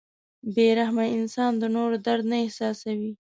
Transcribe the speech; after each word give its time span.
•بې 0.53 0.67
رحمه 0.79 1.05
انسان 1.17 1.51
د 1.57 1.63
نورو 1.75 1.95
درد 2.05 2.25
نه 2.31 2.37
احساسوي. 2.45 3.11